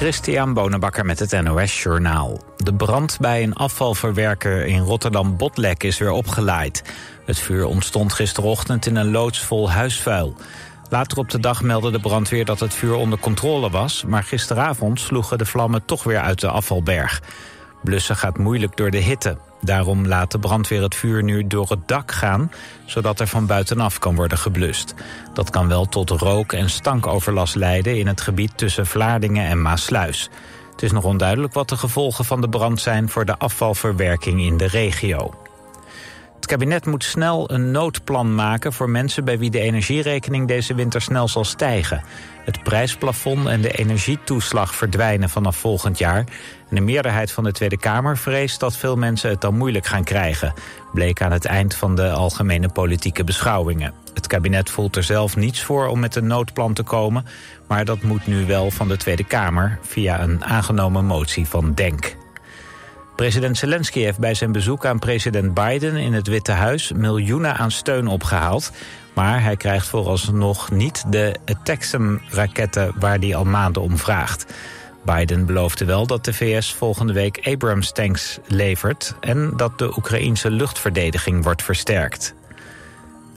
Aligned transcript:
Christian 0.00 0.54
Bonenbakker 0.54 1.04
met 1.04 1.18
het 1.18 1.42
NOS 1.42 1.82
Journaal. 1.82 2.40
De 2.56 2.74
brand 2.74 3.18
bij 3.20 3.42
een 3.42 3.54
afvalverwerker 3.54 4.66
in 4.66 4.80
Rotterdam-Botlek 4.80 5.82
is 5.82 5.98
weer 5.98 6.10
opgeleid. 6.10 6.82
Het 7.24 7.38
vuur 7.38 7.64
ontstond 7.64 8.12
gisterochtend 8.12 8.86
in 8.86 8.96
een 8.96 9.10
loods 9.10 9.38
vol 9.38 9.70
huisvuil. 9.70 10.34
Later 10.88 11.18
op 11.18 11.30
de 11.30 11.40
dag 11.40 11.62
meldde 11.62 11.90
de 11.90 12.00
brandweer 12.00 12.44
dat 12.44 12.60
het 12.60 12.74
vuur 12.74 12.94
onder 12.94 13.18
controle 13.18 13.70
was... 13.70 14.04
maar 14.04 14.22
gisteravond 14.22 15.00
sloegen 15.00 15.38
de 15.38 15.46
vlammen 15.46 15.84
toch 15.84 16.02
weer 16.02 16.20
uit 16.20 16.40
de 16.40 16.48
afvalberg. 16.48 17.22
Blussen 17.82 18.16
gaat 18.16 18.38
moeilijk 18.38 18.76
door 18.76 18.90
de 18.90 18.98
hitte. 18.98 19.36
Daarom 19.60 20.06
laat 20.06 20.30
de 20.30 20.38
brandweer 20.38 20.82
het 20.82 20.94
vuur 20.94 21.22
nu 21.22 21.46
door 21.46 21.68
het 21.68 21.88
dak 21.88 22.12
gaan... 22.12 22.52
zodat 22.84 23.20
er 23.20 23.26
van 23.26 23.46
buitenaf 23.46 23.98
kan 23.98 24.14
worden 24.14 24.38
geblust. 24.38 24.94
Dat 25.34 25.50
kan 25.50 25.68
wel 25.68 25.86
tot 25.86 26.10
rook- 26.10 26.52
en 26.52 26.70
stankoverlast 26.70 27.54
leiden... 27.54 27.98
in 27.98 28.06
het 28.06 28.20
gebied 28.20 28.58
tussen 28.58 28.86
Vlaardingen 28.86 29.46
en 29.46 29.62
Maasluis. 29.62 30.30
Het 30.70 30.82
is 30.82 30.92
nog 30.92 31.04
onduidelijk 31.04 31.54
wat 31.54 31.68
de 31.68 31.76
gevolgen 31.76 32.24
van 32.24 32.40
de 32.40 32.48
brand 32.48 32.80
zijn... 32.80 33.08
voor 33.08 33.24
de 33.24 33.38
afvalverwerking 33.38 34.40
in 34.40 34.56
de 34.56 34.66
regio. 34.66 35.34
Het 36.34 36.48
kabinet 36.48 36.86
moet 36.86 37.04
snel 37.04 37.50
een 37.50 37.70
noodplan 37.70 38.34
maken 38.34 38.72
voor 38.72 38.90
mensen 38.90 39.24
bij 39.24 39.38
wie 39.38 39.50
de 39.50 39.60
energierekening 39.60 40.48
deze 40.48 40.74
winter 40.74 41.02
snel 41.02 41.28
zal 41.28 41.44
stijgen. 41.44 42.02
Het 42.44 42.62
prijsplafond 42.62 43.46
en 43.46 43.60
de 43.60 43.70
energietoeslag 43.70 44.74
verdwijnen 44.74 45.30
vanaf 45.30 45.56
volgend 45.56 45.98
jaar. 45.98 46.24
De 46.70 46.80
meerderheid 46.80 47.32
van 47.32 47.44
de 47.44 47.52
Tweede 47.52 47.78
Kamer 47.78 48.18
vreest 48.18 48.60
dat 48.60 48.76
veel 48.76 48.96
mensen 48.96 49.30
het 49.30 49.40
dan 49.40 49.56
moeilijk 49.56 49.86
gaan 49.86 50.04
krijgen. 50.04 50.52
Bleek 50.92 51.22
aan 51.22 51.32
het 51.32 51.44
eind 51.44 51.74
van 51.74 51.94
de 51.94 52.10
algemene 52.10 52.68
politieke 52.68 53.24
beschouwingen. 53.24 53.94
Het 54.14 54.26
kabinet 54.26 54.70
voelt 54.70 54.96
er 54.96 55.02
zelf 55.02 55.36
niets 55.36 55.62
voor 55.62 55.86
om 55.86 56.00
met 56.00 56.16
een 56.16 56.26
noodplan 56.26 56.74
te 56.74 56.82
komen. 56.82 57.26
Maar 57.68 57.84
dat 57.84 58.02
moet 58.02 58.26
nu 58.26 58.46
wel 58.46 58.70
van 58.70 58.88
de 58.88 58.96
Tweede 58.96 59.24
Kamer 59.24 59.78
via 59.82 60.20
een 60.22 60.44
aangenomen 60.44 61.04
motie 61.04 61.46
van 61.46 61.74
DENK. 61.74 62.16
President 63.16 63.58
Zelensky 63.58 64.00
heeft 64.00 64.18
bij 64.18 64.34
zijn 64.34 64.52
bezoek 64.52 64.86
aan 64.86 64.98
president 64.98 65.54
Biden 65.54 65.96
in 65.96 66.12
het 66.12 66.26
Witte 66.26 66.52
Huis 66.52 66.92
miljoenen 66.92 67.56
aan 67.56 67.70
steun 67.70 68.06
opgehaald. 68.06 68.72
Maar 69.14 69.42
hij 69.42 69.56
krijgt 69.56 69.86
vooralsnog 69.86 70.70
niet 70.70 71.04
de 71.12 71.34
Texam-raketten 71.62 72.92
waar 72.98 73.18
hij 73.18 73.34
al 73.34 73.44
maanden 73.44 73.82
om 73.82 73.98
vraagt. 73.98 74.46
Biden 75.14 75.46
beloofde 75.46 75.84
wel 75.84 76.06
dat 76.06 76.24
de 76.24 76.32
VS 76.32 76.74
volgende 76.74 77.12
week 77.12 77.40
Abrams-tanks 77.46 78.38
levert... 78.46 79.14
en 79.20 79.52
dat 79.56 79.78
de 79.78 79.96
Oekraïense 79.96 80.50
luchtverdediging 80.50 81.44
wordt 81.44 81.62
versterkt. 81.62 82.34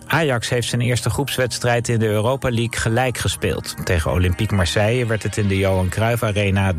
Ajax 0.06 0.50
heeft 0.50 0.68
zijn 0.68 0.82
eerste 0.82 1.10
groepswedstrijd 1.10 1.88
in 1.88 2.00
de 2.00 2.08
Europa 2.08 2.50
League 2.50 2.80
gelijk 2.80 3.18
gespeeld. 3.18 3.76
Tegen 3.86 4.12
Olympique 4.12 4.56
Marseille 4.56 5.06
werd 5.06 5.24
het 5.24 5.38
in 5.38 5.48
de 5.48 5.58
Johan 5.58 5.90
Cruijff 5.90 6.24
Arena 6.24 6.74
3-3. 6.74 6.78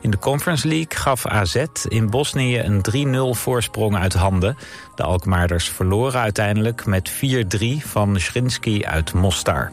In 0.00 0.10
de 0.10 0.18
Conference 0.18 0.68
League 0.68 0.98
gaf 0.98 1.26
AZ 1.26 1.64
in 1.88 2.10
Bosnië 2.10 2.58
een 2.58 3.34
3-0 3.34 3.38
voorsprong 3.38 3.96
uit 3.96 4.14
handen. 4.14 4.56
De 4.94 5.02
Alkmaarders 5.02 5.68
verloren 5.68 6.20
uiteindelijk 6.20 6.86
met 6.86 7.12
4-3 7.12 7.16
van 7.78 8.20
Schrinsky 8.20 8.82
uit 8.84 9.12
Mostar. 9.12 9.72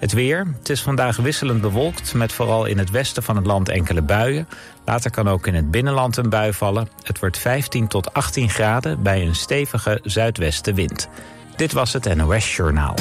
Het 0.00 0.12
weer. 0.12 0.46
Het 0.58 0.68
is 0.68 0.82
vandaag 0.82 1.16
wisselend 1.16 1.60
bewolkt... 1.60 2.14
met 2.14 2.32
vooral 2.32 2.64
in 2.64 2.78
het 2.78 2.90
westen 2.90 3.22
van 3.22 3.36
het 3.36 3.46
land 3.46 3.68
enkele 3.68 4.02
buien. 4.02 4.48
Later 4.84 5.10
kan 5.10 5.28
ook 5.28 5.46
in 5.46 5.54
het 5.54 5.70
binnenland 5.70 6.16
een 6.16 6.28
bui 6.28 6.52
vallen. 6.52 6.88
Het 7.02 7.18
wordt 7.18 7.38
15 7.38 7.88
tot 7.88 8.14
18 8.14 8.50
graden 8.50 9.02
bij 9.02 9.26
een 9.26 9.34
stevige 9.34 10.00
zuidwestenwind. 10.02 11.08
Dit 11.56 11.72
was 11.72 11.92
het 11.92 12.14
NOS 12.14 12.56
Journaal. 12.56 12.94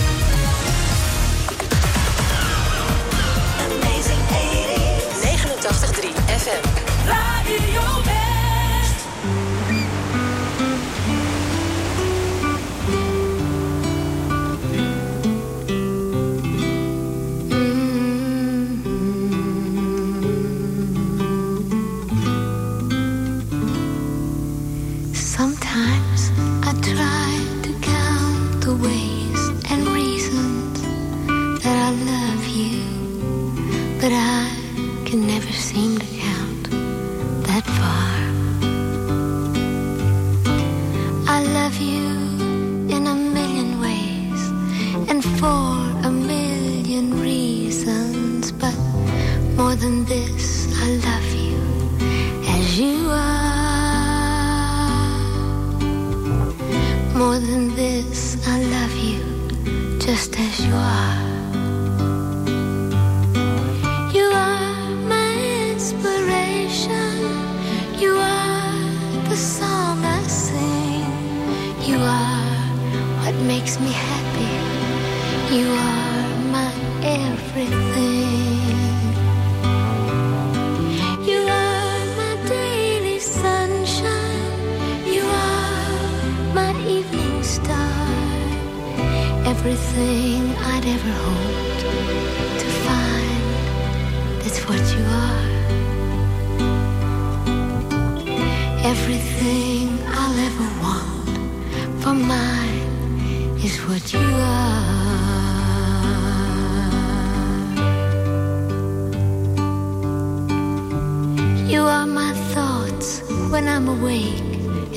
You 111.70 111.84
are 111.84 112.08
my 112.08 112.34
thoughts 112.56 113.22
when 113.52 113.68
I'm 113.68 113.88
awake, 113.88 114.42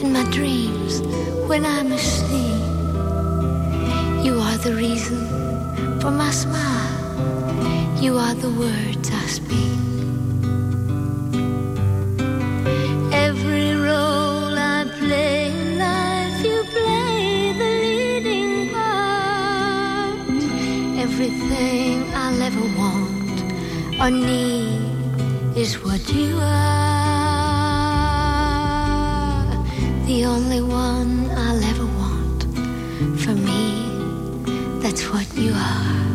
in 0.01 0.11
my 0.15 0.25
dreams 0.31 1.03
when 1.47 1.67
I'm 1.67 1.93
asleep. 1.93 2.63
You 4.25 4.41
are 4.41 4.57
the 4.57 4.75
reason 4.75 5.21
for 6.01 6.11
my 6.11 6.31
smile. 6.31 8.01
You 8.01 8.17
are 8.17 8.35
the 8.35 8.49
words 8.49 9.11
I 9.13 9.27
speak. 9.27 9.81
Every 13.13 13.75
role 13.75 14.57
I 14.57 14.87
play 14.99 15.51
in 15.51 15.79
life, 15.79 16.43
you 16.43 16.65
play 16.73 17.53
the 17.61 17.71
leading 17.85 18.71
part. 18.73 20.43
Everything 21.07 22.03
I'll 22.15 22.41
ever 22.41 22.67
want 22.81 23.43
or 24.01 24.11
need 24.11 24.82
is 25.57 25.79
what 25.85 26.01
you 26.13 26.39
are. 26.41 27.43
The 30.07 30.25
only 30.25 30.63
one 30.63 31.31
I'll 31.31 31.63
ever 31.63 31.85
want. 31.85 32.45
For 33.21 33.35
me, 33.35 34.81
that's 34.81 35.11
what 35.11 35.27
you 35.37 35.53
are. 35.55 36.12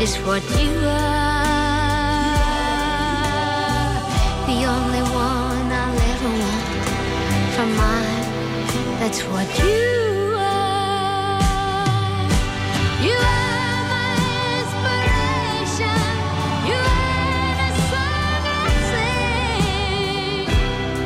is 0.00 0.16
what 0.24 0.42
you 0.58 0.72
are. 0.78 1.60
The 4.46 4.64
only 4.64 5.02
one 5.12 5.66
I'll 5.80 6.00
ever 6.12 6.32
want 6.42 6.68
for 7.54 7.66
mine. 7.82 8.26
That's 8.98 9.20
what 9.32 9.46
you 9.58 10.34
are. 10.36 11.42
You 13.06 13.12
are. 13.12 13.50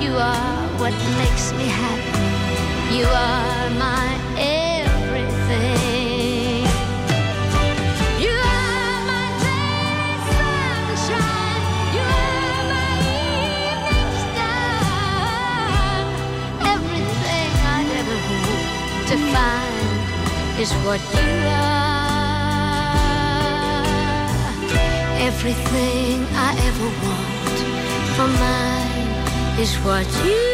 You 0.04 0.12
are 0.16 0.68
what 0.78 0.94
makes 1.18 1.52
me 1.54 1.66
happy. 1.66 2.96
You 2.96 3.06
are 3.06 3.70
my 3.70 4.13
to 19.14 19.20
find 19.32 20.60
is 20.60 20.72
what 20.86 21.00
you 21.14 21.28
are. 21.46 22.14
Everything 25.28 26.26
I 26.34 26.50
ever 26.68 26.88
want 27.04 27.58
for 28.16 28.28
mine 28.42 29.60
is 29.60 29.72
what 29.84 30.06
you 30.24 30.53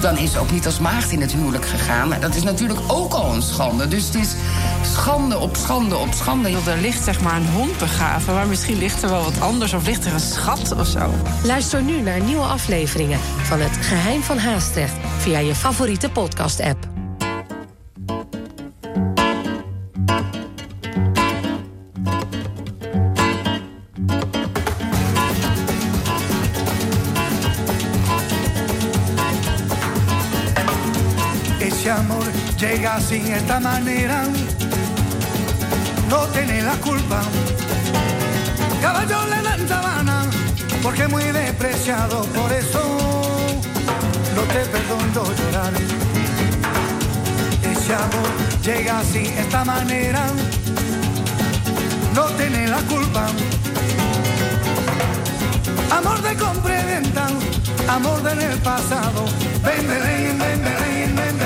dan 0.00 0.18
is 0.18 0.32
ze 0.32 0.38
ook 0.38 0.50
niet 0.50 0.66
als 0.66 0.78
maagd 0.78 1.10
in 1.10 1.20
het 1.20 1.32
huwelijk 1.32 1.66
gegaan. 1.66 2.14
Dat 2.20 2.34
is 2.34 2.42
natuurlijk 2.42 2.80
ook 2.86 3.12
al 3.12 3.34
een 3.34 3.42
schande. 3.42 3.88
Dus 3.88 4.06
het 4.06 4.14
is 4.14 4.34
schande 4.82 5.38
op 5.38 5.56
schande 5.56 5.96
op 5.96 6.12
schande. 6.12 6.50
Er 6.50 6.80
ligt 6.80 7.04
zeg 7.04 7.20
maar 7.20 7.36
een 7.36 7.48
hond 7.48 7.78
begraven, 7.78 8.34
maar 8.34 8.46
misschien 8.46 8.78
ligt 8.78 9.02
er 9.02 9.08
wel 9.08 9.24
wat 9.24 9.40
anders... 9.40 9.72
of 9.72 9.86
ligt 9.86 10.04
er 10.04 10.12
een 10.12 10.20
schat 10.20 10.74
of 10.78 10.86
zo. 10.86 11.10
Luister 11.42 11.82
nu 11.82 12.00
naar 12.00 12.20
nieuwe 12.20 12.44
afleveringen 12.44 13.18
van 13.42 13.60
Het 13.60 13.76
Geheim 13.86 14.22
van 14.22 14.38
Haastrecht... 14.38 14.94
via 15.18 15.38
je 15.38 15.54
favoriete 15.54 16.10
podcast-app. 16.10 16.75
sin 33.08 33.24
esta 33.32 33.60
manera 33.60 34.24
no 36.10 36.18
tiene 36.34 36.62
la 36.62 36.72
culpa. 36.76 37.22
Caballo 38.80 39.26
le 39.26 39.42
dan 39.42 39.68
sabana 39.68 40.24
porque 40.82 41.06
muy 41.06 41.22
despreciado, 41.24 42.22
por 42.24 42.52
eso 42.52 42.82
no 44.34 44.42
te 44.42 44.60
perdono 44.72 45.22
llorar. 45.38 45.72
Ese 47.62 47.94
amor 47.94 48.30
llega 48.64 49.04
sin 49.04 49.26
esta 49.26 49.64
manera, 49.64 50.26
no 52.14 52.24
tiene 52.38 52.66
la 52.66 52.78
culpa. 52.92 53.26
Amor 55.96 56.20
de 56.22 56.34
compra 56.36 56.80
y 56.82 56.86
venta, 56.86 57.28
amor 57.88 58.22
del 58.22 58.58
pasado, 58.58 59.24
ven, 59.62 59.86
ven, 59.86 60.38
ven, 60.38 60.62
ven, 60.64 61.16
ven. 61.16 61.45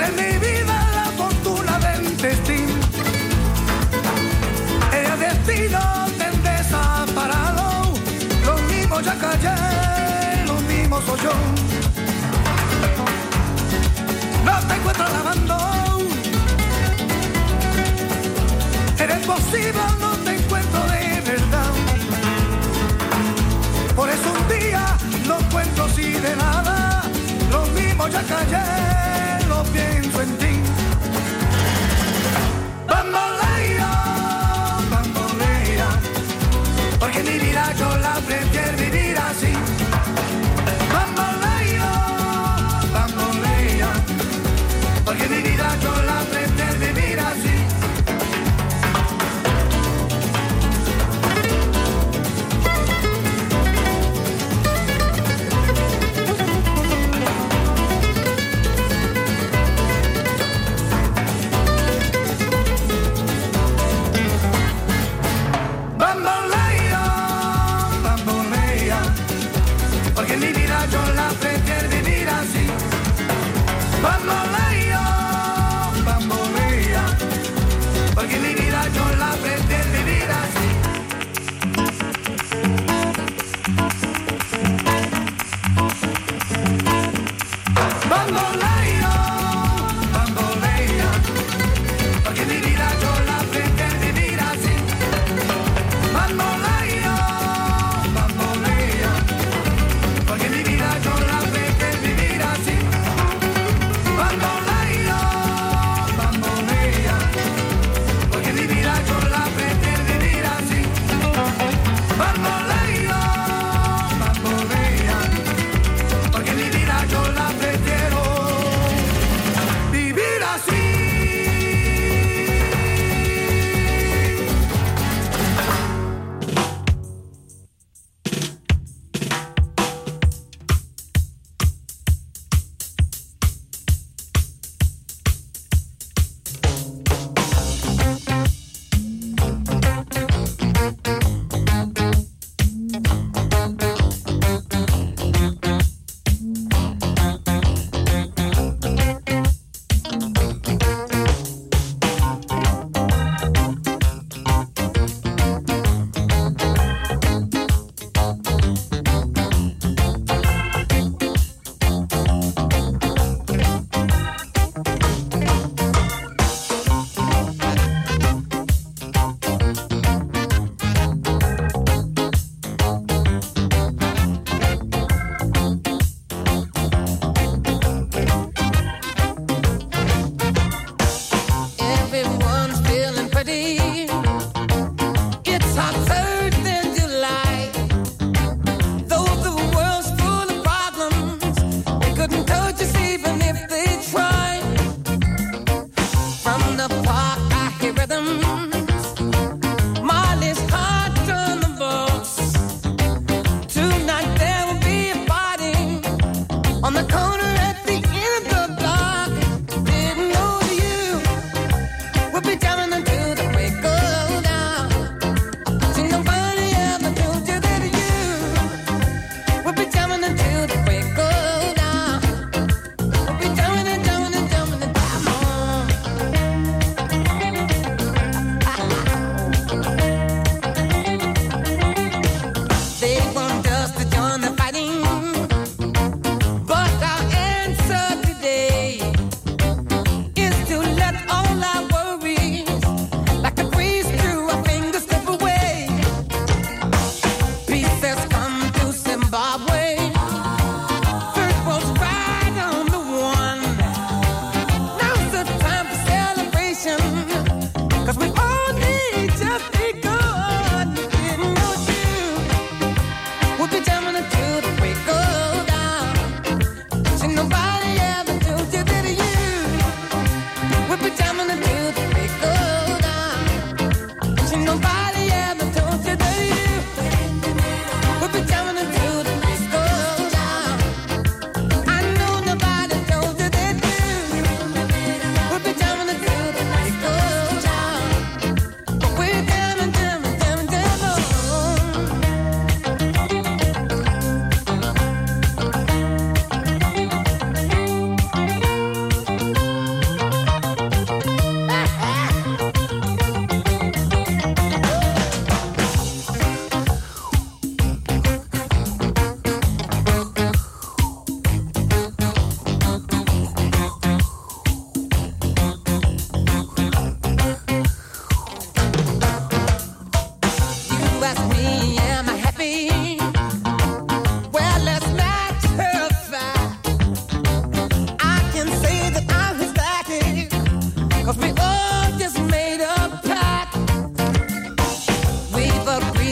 Eres 0.00 0.12
mi 0.12 0.38
vida, 0.38 0.76
la 0.94 1.10
fortuna 1.16 1.76
del 1.80 2.16
destino. 2.18 2.74
El 4.92 5.18
destino 5.18 5.80
te 6.16 6.30
desaparado. 6.48 7.92
Lo 8.46 8.58
mismo 8.72 9.00
ya 9.00 9.14
callé, 9.18 10.44
lo 10.46 10.54
mismo 10.72 11.00
soy 11.02 11.18
yo. 11.20 11.32
No 14.44 14.68
te 14.68 14.74
encuentro 14.76 15.04
lavando. 15.08 15.58
Eres 19.00 19.26
posible, 19.26 19.82
no 19.98 20.10
te 20.18 20.36
encuentro 20.36 20.80
de 20.94 21.20
verdad. 21.32 21.72
Por 23.96 24.08
eso 24.10 24.32
un 24.32 24.48
día 24.48 24.96
no 25.26 25.38
cuento 25.50 25.84
así 25.86 26.12
de 26.12 26.36
nada. 26.36 27.02
Lo 27.50 27.66
mismo 27.66 28.06
ya 28.06 28.22
callé, 28.22 28.87
your 29.64 29.74
games 29.74 30.14
when 30.14 30.37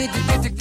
need 0.06 0.14
to 0.14 0.22
get 0.26 0.42
to 0.42 0.55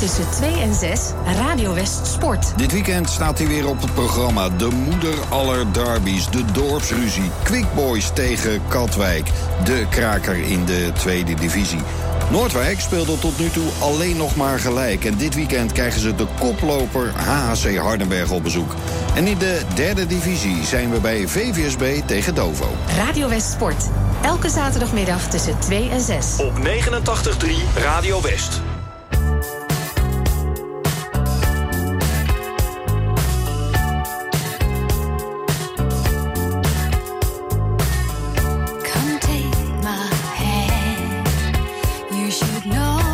tussen 0.00 0.30
2 0.30 0.60
en 0.60 0.74
6 0.74 1.00
Radio 1.36 1.74
West 1.74 2.06
Sport. 2.06 2.58
Dit 2.58 2.72
weekend 2.72 3.10
staat 3.10 3.38
hij 3.38 3.46
weer 3.46 3.68
op 3.68 3.80
het 3.80 3.94
programma. 3.94 4.48
De 4.48 4.68
moeder 4.68 5.14
aller 5.28 5.72
derbies, 5.72 6.30
de 6.30 6.44
dorpsruzie. 6.52 7.30
Quick 7.42 7.74
Boys 7.74 8.10
tegen 8.14 8.60
Katwijk. 8.68 9.30
De 9.64 9.86
kraker 9.90 10.36
in 10.36 10.64
de 10.64 10.90
tweede 10.94 11.34
divisie. 11.34 11.80
Noordwijk 12.30 12.80
speelde 12.80 13.18
tot 13.18 13.38
nu 13.38 13.50
toe 13.50 13.68
alleen 13.78 14.16
nog 14.16 14.36
maar 14.36 14.58
gelijk. 14.58 15.04
En 15.04 15.16
dit 15.16 15.34
weekend 15.34 15.72
krijgen 15.72 16.00
ze 16.00 16.14
de 16.14 16.26
koploper 16.38 17.12
HHC 17.14 17.76
Hardenberg 17.76 18.30
op 18.30 18.42
bezoek. 18.42 18.74
En 19.14 19.26
in 19.26 19.38
de 19.38 19.60
derde 19.74 20.06
divisie 20.06 20.64
zijn 20.64 20.90
we 20.90 21.00
bij 21.00 21.28
VVSB 21.28 22.00
tegen 22.06 22.34
Dovo. 22.34 22.68
Radio 22.96 23.28
West 23.28 23.50
Sport. 23.52 23.88
Elke 24.22 24.48
zaterdagmiddag 24.48 25.28
tussen 25.28 25.58
2 25.58 25.90
en 25.90 26.00
6. 26.00 26.36
Op 26.38 26.52
89.3 26.58 27.82
Radio 27.82 28.22
West. 28.22 28.69
No. 42.70 43.09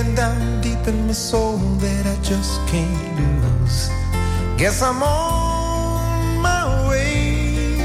Feeling 0.00 0.14
down 0.14 0.60
deep 0.60 0.86
in 0.86 1.06
my 1.06 1.12
soul 1.12 1.58
that 1.58 2.06
I 2.06 2.16
just 2.22 2.60
can't 2.68 3.18
lose. 3.18 3.90
Guess 4.56 4.82
I'm 4.82 5.02
on 5.02 6.38
my 6.40 6.88
way. 6.88 7.76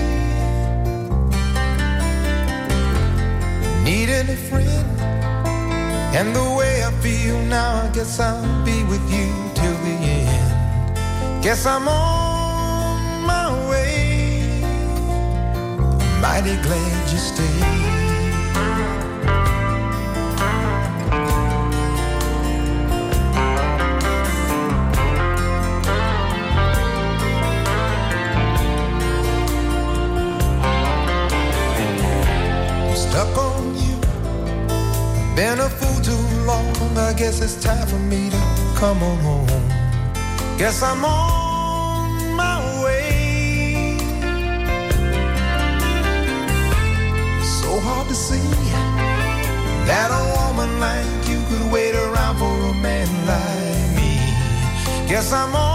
Needing 3.83 4.29
a 4.29 4.37
friend, 4.49 4.99
and 6.15 6.35
the 6.35 6.55
way 6.57 6.83
I 6.83 6.91
feel 7.01 7.39
now, 7.43 7.83
I 7.83 7.89
guess 7.93 8.19
I'll 8.19 8.65
be 8.65 8.83
with 8.83 9.05
you 9.11 9.29
till 9.53 9.77
the 9.85 9.95
end. 10.21 11.43
Guess 11.43 11.65
I'm 11.65 11.87
on 11.87 13.25
my 13.25 13.69
way. 13.69 14.61
Mighty 16.21 16.55
glad 16.61 17.11
you 17.11 17.17
stayed. 17.17 18.04
Guess 37.25 37.41
it's 37.41 37.55
time 37.55 37.87
for 37.87 37.97
me 37.97 38.29
to 38.29 38.37
come 38.75 39.01
on 39.01 39.17
home. 39.21 39.47
Guess 40.59 40.83
I'm 40.83 41.03
on 41.03 42.35
my 42.35 42.83
way. 42.83 43.97
So 47.41 47.79
hard 47.79 48.07
to 48.09 48.13
see 48.13 48.47
that 49.89 50.09
a 50.21 50.23
woman 50.35 50.79
like 50.79 51.27
you 51.27 51.41
could 51.49 51.71
wait 51.71 51.95
around 51.95 52.37
for 52.37 52.55
a 52.69 52.73
man 52.75 53.09
like 53.25 53.87
me. 53.97 55.09
Guess 55.09 55.33
I'm 55.33 55.55
on 55.55 55.74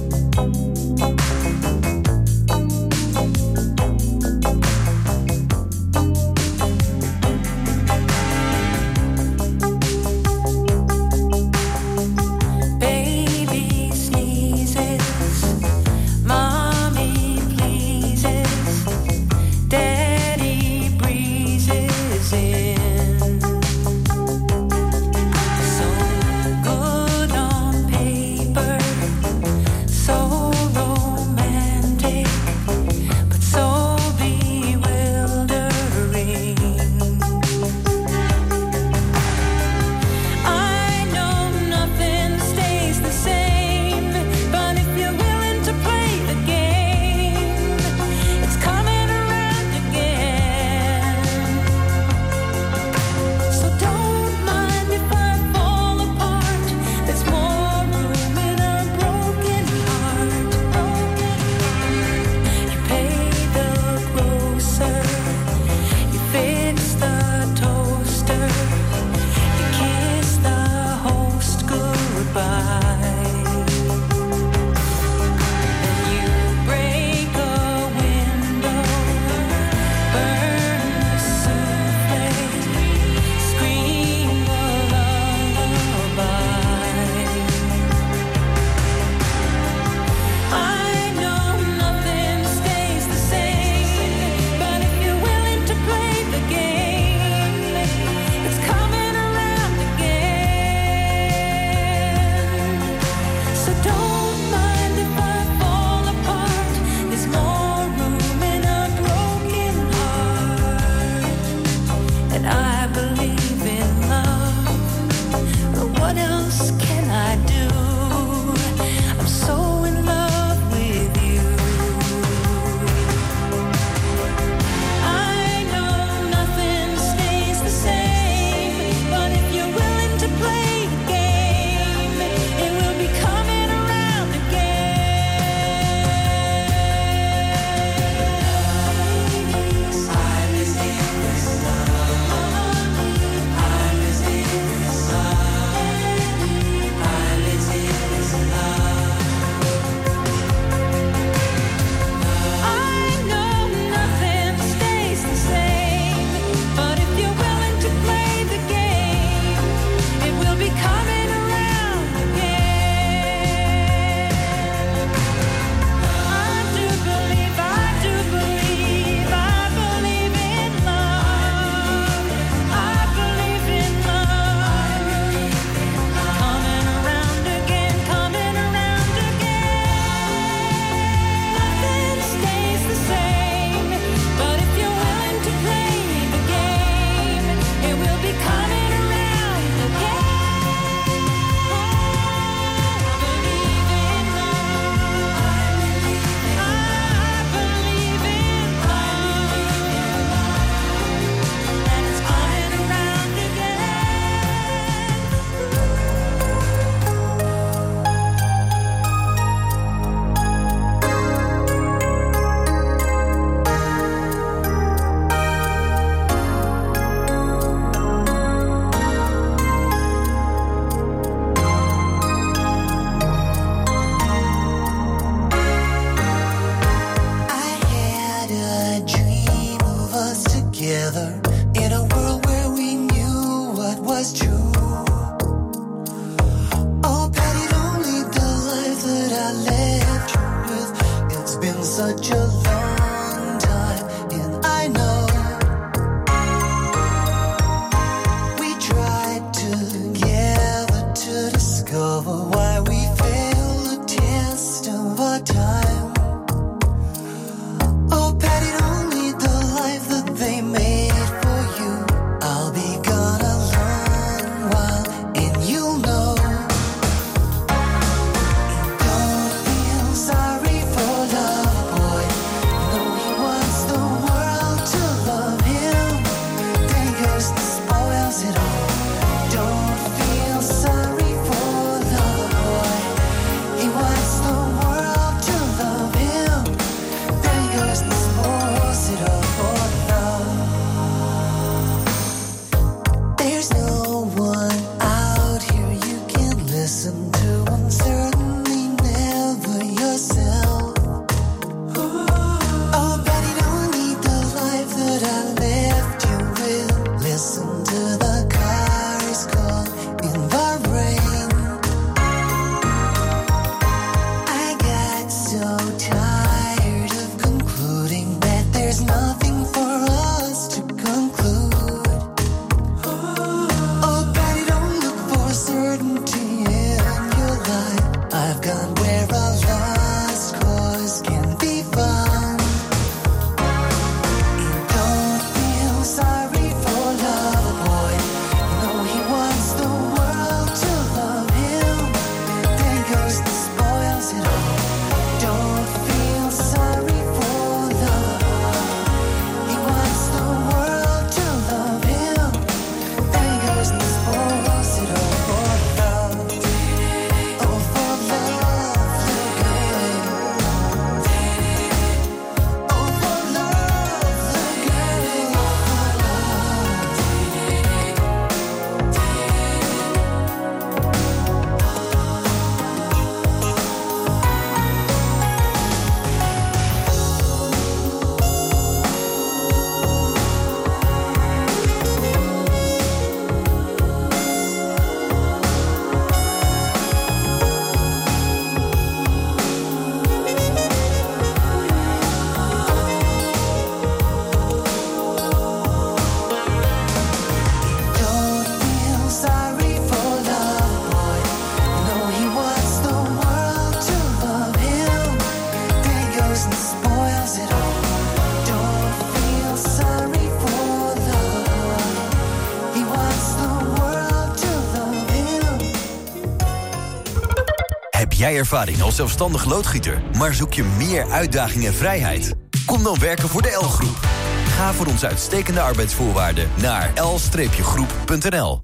Jij 418.51 418.59
ervaring 418.59 419.01
als 419.01 419.15
zelfstandig 419.15 419.65
loodgieter, 419.65 420.21
maar 420.37 420.53
zoek 420.53 420.73
je 420.73 420.83
meer 420.83 421.31
uitdaging 421.31 421.85
en 421.85 421.93
vrijheid? 421.93 422.55
Kom 422.85 423.03
dan 423.03 423.19
werken 423.19 423.49
voor 423.49 423.61
de 423.61 423.77
L-groep. 423.81 424.17
Ga 424.65 424.93
voor 424.93 425.07
onze 425.07 425.27
uitstekende 425.27 425.81
arbeidsvoorwaarden 425.81 426.69
naar 426.81 427.11
l-groep.nl. 427.15 428.81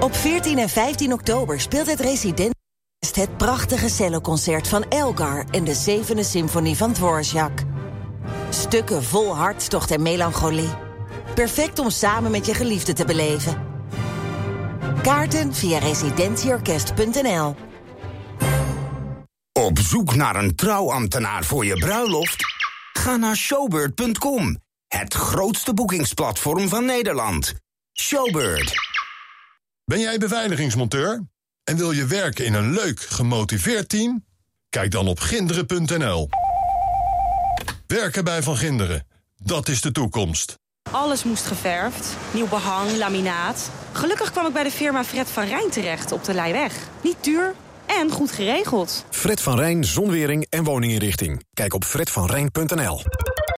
Op 0.00 0.14
14 0.14 0.58
en 0.58 0.68
15 0.68 1.12
oktober 1.12 1.60
speelt 1.60 1.86
het 1.86 2.00
Resident 2.00 2.56
het 3.14 3.36
prachtige 3.36 3.88
celloconcert 3.88 4.68
van 4.68 4.84
Elgar 4.88 5.44
en 5.50 5.64
de 5.64 5.74
zevende 5.74 6.22
symfonie 6.22 6.76
van 6.76 6.92
Dvorak. 6.92 7.62
Stukken 8.48 9.04
vol 9.04 9.36
hartstocht 9.36 9.90
en 9.90 10.02
melancholie. 10.02 10.70
Perfect 11.34 11.78
om 11.78 11.90
samen 11.90 12.30
met 12.30 12.46
je 12.46 12.54
geliefde 12.54 12.92
te 12.92 13.04
beleven. 13.04 13.56
Kaarten 15.02 15.54
via 15.54 15.78
residentieorkest.nl 15.78 17.67
Op 19.58 19.78
zoek 19.78 20.14
naar 20.14 20.36
een 20.36 20.54
trouwambtenaar 20.54 21.44
voor 21.44 21.64
je 21.64 21.78
bruiloft? 21.78 22.44
Ga 22.92 23.16
naar 23.16 23.36
showbird.com, 23.36 24.62
het 24.88 25.14
grootste 25.14 25.74
boekingsplatform 25.74 26.68
van 26.68 26.84
Nederland. 26.84 27.54
Showbird. 28.00 28.72
Ben 29.84 30.00
jij 30.00 30.18
beveiligingsmonteur 30.18 31.22
en 31.64 31.76
wil 31.76 31.90
je 31.90 32.06
werken 32.06 32.44
in 32.44 32.54
een 32.54 32.72
leuk, 32.72 33.00
gemotiveerd 33.00 33.88
team? 33.88 34.24
Kijk 34.68 34.90
dan 34.90 35.08
op 35.08 35.20
ginderen.nl. 35.20 36.28
Werken 37.86 38.24
bij 38.24 38.42
Van 38.42 38.56
Ginderen, 38.56 39.06
dat 39.36 39.68
is 39.68 39.80
de 39.80 39.92
toekomst. 39.92 40.58
Alles 40.90 41.24
moest 41.24 41.46
geverfd. 41.46 42.16
Nieuw 42.30 42.48
behang, 42.48 42.96
laminaat. 42.96 43.70
Gelukkig 43.92 44.30
kwam 44.30 44.46
ik 44.46 44.52
bij 44.52 44.62
de 44.62 44.70
firma 44.70 45.04
Fred 45.04 45.28
van 45.28 45.44
Rijn 45.44 45.70
terecht 45.70 46.12
op 46.12 46.24
de 46.24 46.34
Leiweg. 46.34 46.74
Niet 47.02 47.16
duur 47.20 47.54
en 47.88 48.10
goed 48.10 48.32
geregeld. 48.32 49.04
Fred 49.10 49.40
van 49.40 49.58
Rijn, 49.58 49.84
zonwering 49.84 50.46
en 50.50 50.64
woninginrichting. 50.64 51.44
Kijk 51.54 51.74
op 51.74 51.84
fredvanrijn.nl. 51.84 53.00